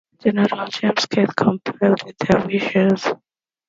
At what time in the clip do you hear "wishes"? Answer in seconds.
2.47-3.05